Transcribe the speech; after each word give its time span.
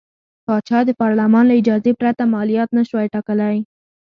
پاچا 0.45 0.79
د 0.85 0.89
پارلمان 1.01 1.45
له 1.47 1.53
اجازې 1.61 1.91
پرته 1.99 2.23
مالیات 2.35 2.69
نه 2.77 2.83
شوای 2.89 3.07
ټاکلی. 3.13 3.55